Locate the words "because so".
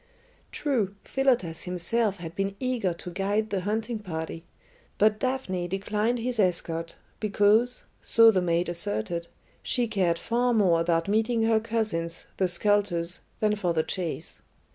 7.19-8.31